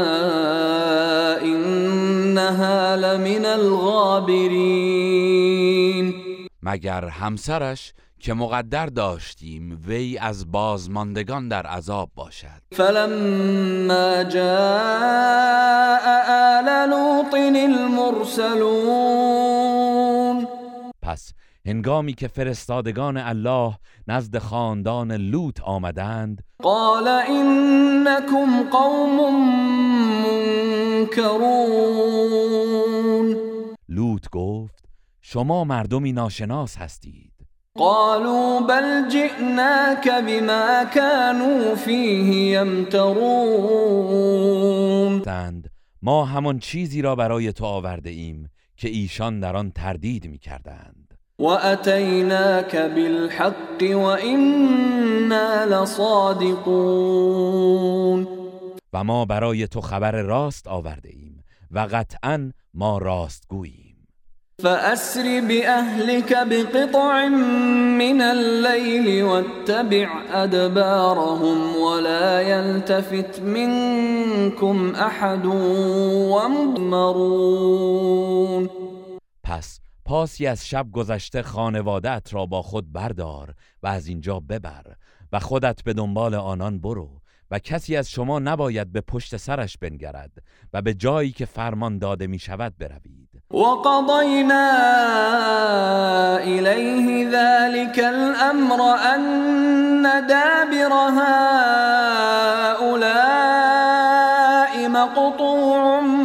إنها 1.42 2.96
لمن 2.96 3.46
الغابرين. 3.46 4.88
مگر 6.64 7.06
همسرش 7.06 7.94
که 8.20 8.34
مقدر 8.34 8.86
داشتیم 8.86 9.84
وی 9.88 10.18
از 10.18 10.52
بازماندگان 10.52 11.48
در 11.48 11.68
عذاب 11.68 12.10
باشد؟ 12.16 12.62
فلما 12.72 14.24
جاء 14.24 14.48
آل 16.58 16.90
لوط 16.90 17.34
المرسلون. 17.56 18.88
پس 21.02 21.34
هنگامی 21.68 22.14
که 22.14 22.28
فرستادگان 22.28 23.18
الله 23.18 23.78
نزد 24.08 24.38
خاندان 24.38 25.12
لوط 25.12 25.62
آمدند. 25.62 26.44
قال 26.64 27.08
إنكم 27.08 28.70
قوم 28.72 29.18
منكرون. 31.04 31.38
لوط 33.90 34.30
گفت 34.32 34.86
شما 35.22 35.64
مردمی 35.64 36.12
ناشناس 36.12 36.78
هستید. 36.78 37.32
قالوا 37.76 38.60
بل 38.60 39.10
جئناك 39.10 40.10
بما 40.28 40.86
كانوا 40.96 41.76
فيه 41.76 42.58
يمترون 42.58 43.88
ما 46.02 46.26
همان 46.26 46.60
چیزی 46.60 47.02
را 47.02 47.16
برای 47.16 47.54
تو 47.54 47.66
آورده 47.66 48.10
ایم 48.10 48.50
که 48.78 48.90
ایشان 48.90 49.40
در 49.40 49.56
آن 49.56 49.72
تردید 49.72 50.28
می 50.28 50.38
کردند 50.38 51.07
وأتيناك 51.40 52.76
بالحق 52.76 53.84
وإنا 53.84 55.66
لصادقون 55.66 57.08
و 58.94 59.04
ما 59.04 59.26
برای 59.26 59.68
تو 59.68 59.82
خبر 59.82 60.22
راست 60.22 60.68
آورده 60.68 61.10
ایم 61.10 61.44
و 61.72 61.80
قطعا 61.80 62.52
ما 62.74 62.98
راستگوییم. 62.98 63.88
فأسر 64.64 65.42
بأهلك 65.48 66.48
بقطع 66.50 67.28
من 67.98 68.22
الليل 68.22 69.24
واتبع 69.24 70.10
أدبارهم 70.32 71.76
ولا 71.76 72.42
يلتفت 72.42 73.40
منكم 73.42 74.96
أحد 74.96 75.46
وامضمرون 77.06 78.70
پس 79.44 79.80
پاسی 80.08 80.48
از 80.48 80.68
شب 80.68 80.92
گذشته 80.92 81.42
خانوادت 81.42 82.34
را 82.34 82.46
با 82.46 82.62
خود 82.62 82.92
بردار 82.94 83.54
و 83.84 83.88
از 83.88 84.08
اینجا 84.08 84.40
ببر 84.40 84.84
و 85.32 85.40
خودت 85.40 85.84
به 85.84 85.94
دنبال 85.94 86.36
آنان 86.36 86.80
برو 86.80 87.10
و 87.52 87.60
کسی 87.60 87.96
از 87.96 88.12
شما 88.12 88.40
نباید 88.40 88.92
به 88.92 89.02
پشت 89.02 89.38
سرش 89.38 89.78
بنگرد 89.78 90.32
و 90.74 90.82
به 90.82 90.94
جایی 90.94 91.32
که 91.32 91.46
فرمان 91.46 92.00
داده 92.00 92.28
می 92.28 92.40
شود 92.40 92.74
بروید. 92.78 93.30
و 93.52 93.58
قضینا 93.58 94.68
الیه 96.38 97.30
ذلك 97.30 98.00
الامر 98.04 98.82
ان 98.82 100.28
دابر 100.28 100.92
هؤلاء 101.20 103.18
مقطوع 104.88 106.17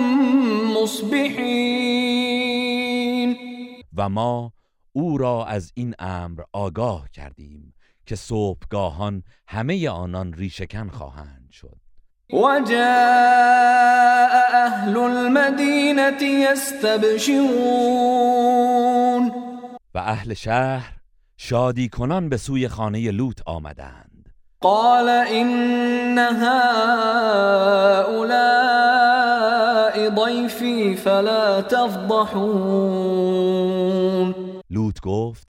و 3.97 4.09
ما 4.09 4.53
او 4.93 5.19
را 5.19 5.47
از 5.47 5.73
این 5.75 5.95
امر 5.99 6.43
آگاه 6.53 7.09
کردیم 7.13 7.75
که 8.07 8.17
صبحگاهان 8.17 9.23
همه 9.49 9.89
آنان 9.89 10.33
ریشکن 10.33 10.89
خواهند 10.89 11.49
شد. 11.53 11.77
وجاء 12.33 12.83
اهل 14.55 14.97
المدینه 14.97 16.23
یستبشرون. 16.23 17.43
و 19.95 19.99
اهل 19.99 20.35
شهر 20.35 20.93
شادی 21.37 21.89
کنان 21.89 22.29
به 22.29 22.37
سوی 22.37 22.69
خانه 22.69 23.11
لوط 23.11 23.41
آمدند. 23.47 24.29
قال 24.61 25.09
ان 25.09 26.19
هؤلاء 26.19 27.43
ضيفي 29.97 30.97
فلا 30.97 31.61
تفضحون. 31.61 32.53
لوط 34.71 35.01
گفت 35.03 35.49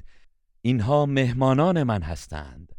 اینها 0.62 1.06
مهمانان 1.06 1.84
من 1.84 2.04
هستند. 2.04 2.72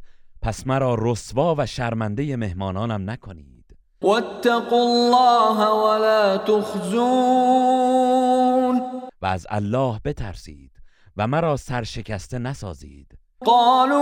پس 0.42 0.66
مرا 0.66 0.96
رسوا 0.98 1.55
و 1.59 1.66
شرمنده 1.66 2.37
مهمانانم 2.37 3.11
نکنید. 3.11 3.77
واتقوا 4.03 4.83
الله 4.83 5.68
ولا 5.68 6.38
تخزون. 6.38 7.85
و 9.22 9.27
از 9.27 9.46
الله 9.50 10.00
بترسید 10.05 10.70
و 11.16 11.27
مرا 11.27 11.57
سرشکسته 11.57 12.38
نسازید. 12.38 13.18
قالوا 13.44 13.94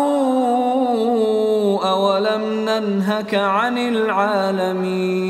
اولم 1.83 2.69
ننهك 2.69 3.35
عن 3.35 3.79
العالمين. 3.79 5.23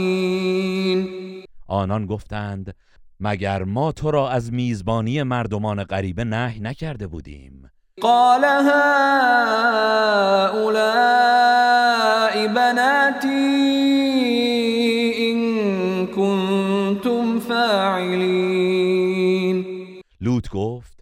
آنان 1.73 2.07
گفتند 2.07 2.75
مگر 3.21 3.65
ما 3.65 3.93
تو 3.93 4.11
را 4.11 4.31
از 4.31 4.53
میزبانی 4.53 5.23
مردمان 5.23 5.85
غریبه 5.85 6.25
نهی 6.25 6.61
نکرده 6.61 7.07
بودیم؟ 7.07 7.71
قال 8.01 8.45
هؤلاء 8.45 8.67
بناتي 12.55 13.53
إن 15.19 16.07
كنتم 16.07 17.41
فاعلين. 17.41 18.73
لوط 20.21 20.49
گفت 20.49 21.01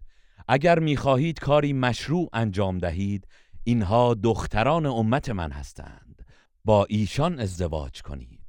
اگر 0.48 0.78
می‌خواهید 0.78 1.38
کاری 1.38 1.72
مشروع 1.72 2.28
انجام 2.32 2.78
دهید 2.78 3.26
اینها 3.64 4.14
دختران 4.14 4.86
امت 4.86 5.28
من 5.28 5.50
هستند. 5.50 6.22
با 6.64 6.86
ایشان 6.88 7.38
ازدواج 7.40 8.02
کنید. 8.02 8.39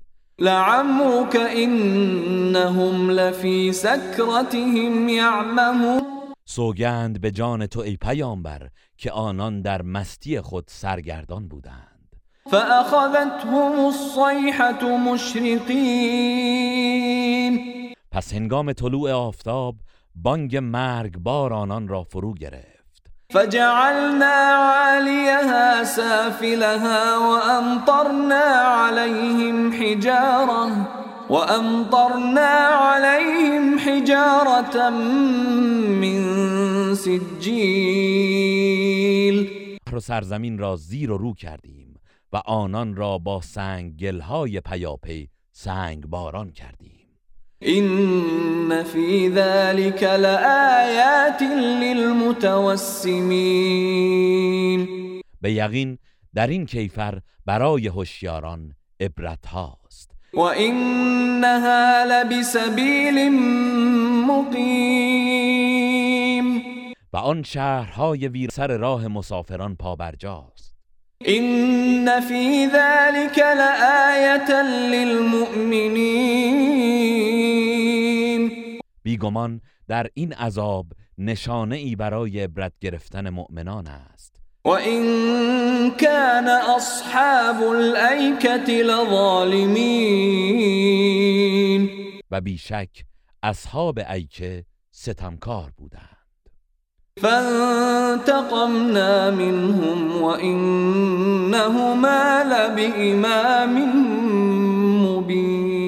لعمرك 0.42 1.36
إنهم 1.36 3.12
لفي 3.12 3.72
سكرتهم 3.72 5.10
يعمهون. 5.10 6.02
سوگند 6.46 7.22
به 7.22 7.32
جان 7.32 7.66
تو 7.66 7.80
ای 7.80 7.98
پیامبر 7.98 8.70
که 8.98 9.12
آنان 9.12 9.62
در 9.62 9.82
مستی 9.82 10.42
خود 10.42 10.64
سرگردان 10.68 11.48
بودند. 11.48 12.16
فأخذتهم 12.52 13.80
الصيحة 13.86 14.98
مشرقين. 14.98 15.72
پس 18.12 18.34
هنگام 18.34 18.74
طلوع 18.74 19.12
آفتاب 19.12 19.76
بانگ 20.16 20.58
مرگ 20.58 21.18
بار 21.18 21.54
آنان 21.54 21.88
را 21.88 22.04
فرو 22.04 22.34
گرفت. 22.34 22.81
فجعلنا 23.32 24.36
عاليها 24.68 25.84
سافلها 25.84 27.18
وأمطرنا 27.18 28.44
عليهم 28.84 29.72
حجارة 29.74 30.88
وأمطرنا 31.30 32.50
عليهم 32.68 33.80
حجارة 33.80 34.90
من 36.02 36.22
سجيل. 36.96 38.42
و 39.94 40.00
سرزمین 40.00 40.58
را 40.58 40.76
زیر 40.76 41.12
و 41.12 41.18
رو 41.18 41.34
کردیم 41.34 42.00
و 42.34 42.38
آنان 42.46 42.96
را 42.96 43.18
با 43.18 43.42
سنگ 43.42 43.98
گلهای 43.98 44.62
پیاپی 44.62 45.30
سنگ 45.52 46.08
باران 46.08 46.52
کردیم. 46.52 47.01
إن 47.68 48.84
في 48.84 49.30
ذلك 49.30 50.04
لآيات 50.04 51.42
للمتوسمين. 51.82 52.42
به 55.42 55.52
یقین 55.52 55.98
در 56.36 56.48
این 56.48 56.66
کیفر 56.66 57.20
برای 57.46 57.88
هوشیاران 57.88 58.74
عبرت 59.02 59.46
هاست. 59.46 60.12
وإنها 60.34 62.06
لبسبيل 62.06 63.32
مقيم 64.28 65.82
و 67.14 67.18
آن 67.18 67.44
شهرهای 67.44 68.28
ویر 68.28 68.50
سر 68.50 68.78
راه 68.78 69.08
مسافران 69.08 69.76
پابرجاست 69.76 70.76
إن 71.28 72.20
في 72.20 72.66
ذلك 72.66 73.40
لآية 73.40 74.62
للمؤمنين 74.64 76.41
بیگمان 79.22 79.62
در 79.88 80.08
این 80.14 80.34
عذاب 80.34 80.86
نشانه 81.18 81.76
ای 81.76 81.96
برای 81.96 82.40
عبرت 82.40 82.74
گرفتن 82.82 83.30
مؤمنان 83.30 83.88
است. 83.88 84.42
وإن 84.66 85.02
كان 85.92 86.48
أصحاب 86.48 87.64
الأيكة 87.64 88.72
لظالمين 88.84 89.82
و 92.32 92.42
بیشک 92.42 92.90
اصحاب 93.44 94.00
ایکه 94.10 94.66
ستمکار 94.92 95.72
بودند. 95.78 96.18
فانتقمنا 97.22 98.52
منهم 99.32 100.22
وإنهما 100.22 101.64
لبإمام 102.44 103.76
مبين 105.06 105.82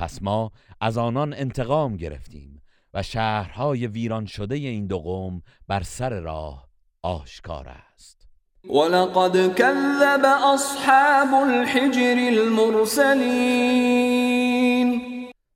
پس 0.00 0.22
ما 0.22 0.50
از 0.80 0.98
آنان 0.98 1.34
انتقام 1.34 1.96
گرفتیم 1.96 2.62
و 2.94 3.02
شهرهای 3.02 3.86
ویران 3.86 4.26
شده 4.26 4.54
این 4.54 4.86
دو 4.86 4.98
قوم 4.98 5.42
بر 5.68 5.82
سر 5.82 6.20
راه 6.20 6.68
آشکار 7.02 7.68
است. 7.68 8.28
ولقد 8.64 9.54
كذب 9.54 10.24
أصحاب 10.54 11.34
الحجر 11.34 12.16
المرسلين. 12.40 13.30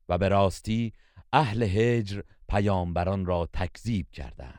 و 0.09 0.19
به 0.19 0.29
راستی 0.29 0.93
اهل 1.33 1.63
هجر 1.63 2.21
پیامبران 2.49 3.27
را 3.27 3.49
تکذیب 3.53 4.07
کردند. 4.13 4.59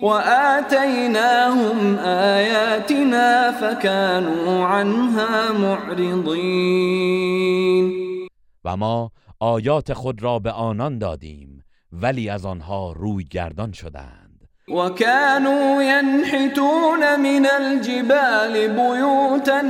وآتيناهم 0.00 1.98
آياتنا 1.98 3.52
فكانوا 3.52 4.66
عنها 4.66 5.52
معرضين. 5.52 6.86
و 8.64 8.76
ما 8.76 9.10
آیات 9.40 9.92
خود 9.92 10.22
را 10.22 10.38
به 10.38 10.50
آنان 10.52 10.98
دادیم 10.98 11.64
ولی 11.92 12.28
از 12.28 12.46
آنها 12.46 12.92
روی 12.92 13.24
گردان 13.24 13.72
شدند. 13.72 14.48
وكانوا 14.68 15.82
ينحتون 15.82 17.16
من 17.16 17.46
الجبال 17.60 18.68
بيوتا 18.68 19.62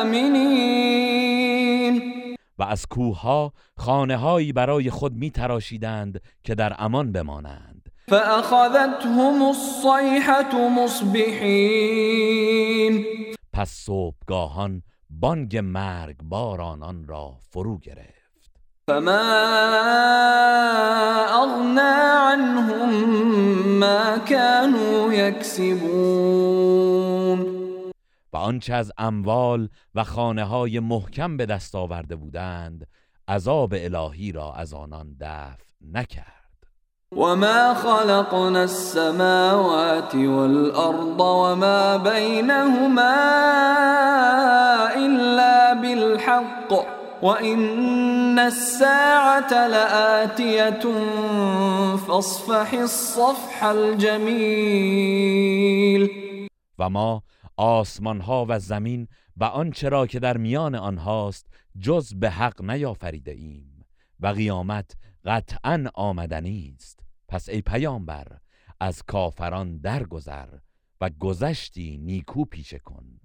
آمنين 0.00 1.16
و 2.58 2.62
از 2.62 2.86
کوهها 2.86 3.52
خانه 3.76 4.16
هایی 4.16 4.52
برای 4.52 4.90
خود 4.90 5.14
می 5.14 5.30
تراشیدند 5.30 6.20
که 6.44 6.54
در 6.54 6.74
امان 6.78 7.12
بمانند. 7.12 7.88
فأخذتهم 8.08 9.42
الصيحة 9.42 10.68
مصبحين 10.84 12.26
پس 13.52 13.70
صبحگاهان 13.70 14.82
بانگ 15.10 15.56
مرگ 15.56 16.16
بار 16.22 16.60
آنان 16.60 17.06
را 17.06 17.36
فرو 17.50 17.78
گرفت. 17.78 18.15
فما 18.88 19.22
أغنى 21.42 21.80
عنهم 22.30 22.90
ما 23.80 24.18
كانوا 24.18 25.12
يكسبون 25.12 26.36
و 28.32 28.36
آنچه 28.36 28.74
از 28.74 28.92
اموال 28.98 29.68
و 29.94 30.04
خانه 30.04 30.44
های 30.44 30.80
محکم 30.80 31.36
به 31.36 31.46
دست 31.46 31.74
آورده 31.74 32.16
بودند 32.16 32.86
عذاب 33.28 33.74
الهی 33.76 34.32
را 34.32 34.52
از 34.52 34.74
آنان 34.74 35.16
دفع 35.20 35.64
نکرد. 35.92 36.26
وما 37.12 37.74
خلقنا 37.74 38.60
السماوات 38.60 40.14
والأرض 40.14 41.20
وما 41.20 41.98
بينهما 41.98 43.14
إلا 44.96 45.74
بالحق 45.74 46.95
وإن 47.22 48.38
الساعة 48.38 49.66
لآتية 49.68 50.84
فاصفح 51.96 52.72
الصفح 52.74 53.64
الجميل. 53.64 54.86
و 56.78 56.90
ما 56.90 57.22
آسمان 57.56 58.20
ها 58.20 58.46
و 58.48 58.58
زمین 58.58 59.08
و 59.36 59.44
آنچه 59.44 59.88
را 59.88 60.06
که 60.06 60.18
در 60.18 60.36
میان 60.36 60.74
آنهاست 60.74 61.46
جز 61.78 62.14
به 62.14 62.30
حق 62.30 62.62
نیافریده 62.62 63.32
ایم 63.32 63.84
و 64.20 64.26
قیامت 64.26 64.96
قطعا 65.24 65.84
آمدنی 65.94 66.74
است 66.76 67.00
پس 67.28 67.48
ای 67.48 67.62
پیامبر 67.62 68.26
از 68.80 69.02
کافران 69.02 69.78
درگذر 69.78 70.48
و 71.00 71.10
گذشتی 71.10 71.98
نیکو 71.98 72.44
پیشه 72.44 72.78
کن. 72.78 73.15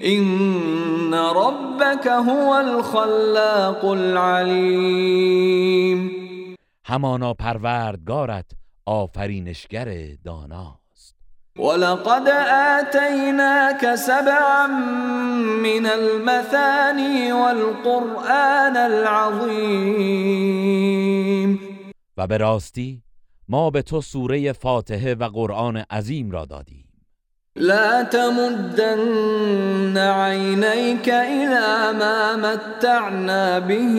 این 0.00 1.14
ربک 1.14 2.06
هو 2.06 2.50
الخلاق 2.50 3.84
العلیم 3.84 5.30
همانا 6.84 7.34
پروردگارت 7.34 8.50
آفرینشگر 8.86 9.94
داناست. 10.24 11.16
ولقد 11.56 12.28
آتیناک 12.78 13.96
سبعا 13.96 14.66
من 15.62 15.86
المثانی 15.86 17.32
والقرآن 17.32 18.76
العظیم 18.76 20.28
و 22.16 22.26
به 22.26 22.36
راستی 22.36 23.02
ما 23.48 23.70
به 23.70 23.82
تو 23.82 24.00
سوره 24.00 24.52
فاتحه 24.52 25.14
و 25.14 25.24
قرآن 25.24 25.76
عظیم 25.76 26.30
را 26.30 26.44
دادیم. 26.44 26.87
لا 27.58 28.02
تمدن 28.02 29.98
عينيك 29.98 31.08
إلى 31.08 31.98
ما 31.98 32.36
متعنا 32.36 33.58
به 33.58 33.94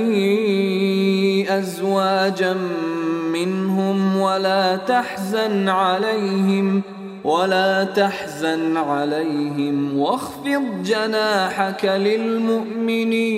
أزواجا 1.49 2.53
منهم 3.33 4.17
ولا 4.17 4.75
تحزن 4.75 5.69
عليهم 5.69 6.83
ولا 7.23 7.83
تحزن 7.83 8.77
عليهم 8.77 9.97
واخفض 9.99 10.83
جناحك 10.83 11.85
للمؤمنين. 11.85 13.35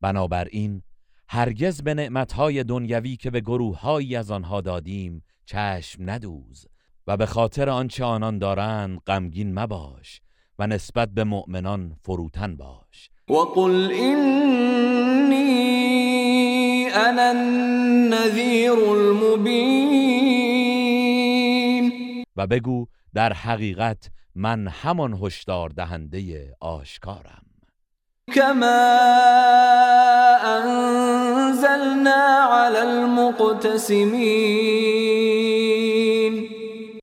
بنابراین 0.00 0.82
هرگز 1.28 1.82
به 1.82 1.94
نعمتهای 1.94 2.64
دنیوی 2.64 3.16
که 3.16 3.30
به 3.30 3.40
گروههایی 3.40 4.16
از 4.16 4.30
آنها 4.30 4.60
دادیم 4.60 5.22
چشم 5.46 6.10
ندوز. 6.10 6.66
و 7.06 7.16
به 7.16 7.26
خاطر 7.26 7.68
آنچه 7.68 8.04
آنان 8.04 8.38
دارند 8.38 9.00
غمگین 9.06 9.58
مباش 9.58 10.20
و 10.58 10.66
نسبت 10.66 11.08
به 11.08 11.24
مؤمنان 11.24 11.96
فروتن 12.02 12.56
باش. 12.56 13.10
وقل 13.28 13.90
اینی 13.92 15.36
انا 16.94 17.22
النذیر 17.22 18.72
المبین 18.72 20.26
و 22.36 22.46
بگو 22.46 22.86
در 23.14 23.32
حقیقت 23.32 24.10
من 24.34 24.68
همان 24.68 25.18
هشدار 25.22 25.68
دهنده 25.70 26.54
آشکارم. 26.60 27.42
كما 28.34 28.96
انزلنا 30.44 32.24
على 32.50 32.78
المقتسمين. 32.78 34.06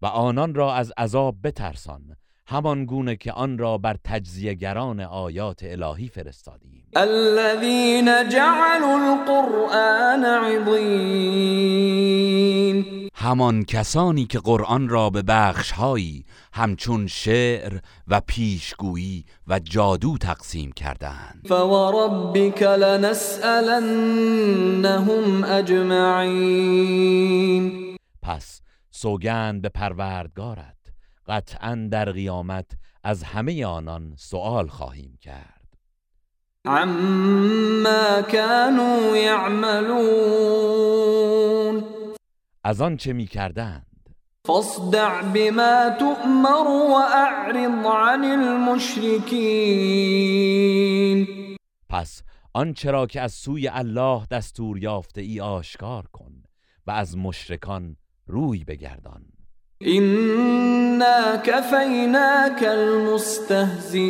و 0.03 0.05
آنان 0.05 0.55
را 0.55 0.73
از 0.73 0.93
عذاب 0.97 1.35
بترسان 1.43 2.01
همان 2.47 2.85
گونه 2.85 3.15
که 3.15 3.31
آن 3.31 3.57
را 3.57 3.77
بر 3.77 3.95
تجزیهگران 4.03 4.99
آیات 4.99 5.59
الهی 5.63 6.07
فرستادیم. 6.07 6.87
الذين 6.95 8.29
جعلوا 8.29 9.13
القرآن 9.13 10.25
عضین. 10.25 11.53
همان 13.13 13.63
کسانی 13.63 14.25
که 14.25 14.39
قرآن 14.39 14.89
را 14.89 15.09
به 15.09 15.21
بخشهایی 15.21 16.25
همچون 16.53 17.07
شعر 17.07 17.79
و 18.07 18.21
پیشگویی 18.27 19.25
و 19.47 19.59
جادو 19.59 20.17
تقسیم 20.17 20.71
کردند 20.71 21.45
فوربك 21.47 22.63
لنسألنهم 22.63 23.83
اجمعین. 25.43 26.93
پس 28.21 28.62
سوگند 28.95 29.61
به 29.61 29.69
پروردگارت. 29.69 30.77
قطعا 31.27 31.87
در 31.91 32.11
قیامت 32.11 32.71
از 33.03 33.23
همه 33.23 33.65
آنان 33.65 34.13
سوال 34.17 34.67
خواهیم 34.67 35.17
کرد. 35.21 35.63
عما 36.65 38.21
كانوا 38.21 39.17
يعملون 39.17 40.63
از 42.63 42.81
آن 42.81 42.97
چه 42.97 43.13
می 43.13 43.27
کردند؟ 43.27 43.85
فاصدع 44.47 45.21
بما 45.21 45.89
تؤمر 45.99 46.67
واعرض 46.91 47.85
عن 47.85 48.23
المشركين 48.23 49.17
پس 51.89 52.23
آنچه 52.53 52.91
را 52.91 53.07
که 53.07 53.21
از 53.21 53.33
سوی 53.33 53.67
الله 53.67 54.25
دستور 54.31 54.77
یافته 54.77 55.21
ای 55.21 55.41
آشکار 55.41 56.07
کن 56.13 56.43
و 56.87 56.91
از 56.91 57.17
مشرکان 57.17 57.97
روی 58.27 58.63
بگردان. 58.63 59.21
إنا 59.81 61.37
كفيناك 61.37 62.63
المستهزئين. 62.63 64.03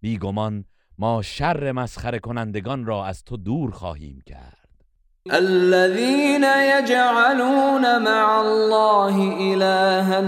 بیگمان 0.00 0.64
ما 0.98 1.22
شر 1.22 1.72
مسخره 1.72 2.18
کنندگان 2.18 2.84
را 2.84 3.06
از 3.06 3.24
تو 3.24 3.36
دور 3.36 3.70
خواهیم 3.70 4.22
کرد. 4.26 4.68
الذين 5.30 6.44
يجعلون 6.44 7.98
مع 7.98 8.38
الله 8.38 9.16
إلها 9.40 10.22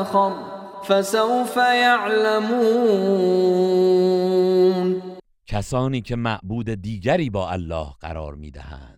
آخر 0.00 0.32
فسوف 0.88 1.56
يعلمون. 1.56 2.76
کسانی 5.46 6.00
که 6.00 6.16
معبود 6.16 6.70
دیگری 6.70 7.30
با 7.30 7.50
الله 7.50 7.86
قرار 8.00 8.34
می‌دهند. 8.34 8.95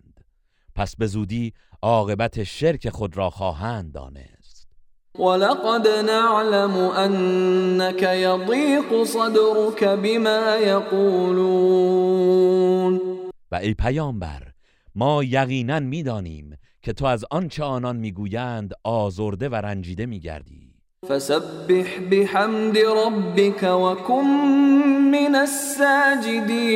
پس 0.79 0.95
به 0.95 1.07
زودی 1.07 1.53
عاقبت 1.81 2.43
شرک 2.43 2.89
خود 2.89 3.17
را 3.17 3.29
خواهند 3.29 3.91
دانست. 3.91 4.67
ولقد 5.19 5.87
نعلم 5.87 6.71
أنك 6.77 8.03
يضيق 8.03 9.03
صدرك 9.03 9.83
بما 9.83 10.55
يقولون 10.55 11.81
و 13.51 13.55
ای 13.55 13.73
پیامبر 13.73 14.41
ما 14.95 15.23
یقینا 15.23 15.79
می‌دانیم 15.79 16.57
که 16.81 16.93
تو 16.93 17.05
از 17.05 17.25
آنچه 17.31 17.63
آنان 17.63 17.95
می‌گویند 17.95 18.73
آزرده 18.83 19.49
و 19.49 19.55
رنجیده 19.55 20.05
میگردی. 20.05 20.73
فسبح 21.09 21.99
بحمد 22.11 22.77
ربك 22.77 23.63
وكن 23.63 24.25
من 25.11 25.35
الساجدين 25.35 26.69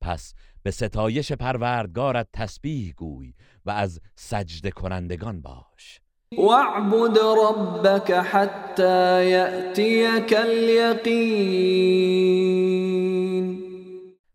پس 0.00 0.34
به 0.62 0.70
ستایش 0.70 1.32
پروردگارت 1.32 2.28
تسبیح 2.32 2.92
گوی 2.92 3.34
و 3.66 3.70
از 3.70 4.00
سجده 4.14 4.70
کنندگان 4.70 5.40
باش. 5.40 6.00
واعبد 6.38 7.18
ربك 7.18 8.10
حتى 8.10 9.30
يأتيك 9.30 10.32
اليقين 10.32 11.42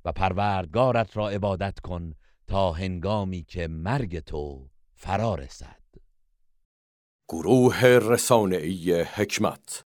و 0.06 0.12
پروردگارت 0.12 1.18
را 1.18 1.30
عبادت 1.30 1.80
کن 1.80 2.14
تا 2.48 2.72
هنگامی 2.72 3.44
که 3.44 3.68
مرگ 3.68 4.20
تو 4.20 4.70
فرا 4.96 5.36
رسد. 5.36 5.84
گروه 7.30 7.86
رسانه‌ای 7.86 9.02
حکمت 9.02 9.70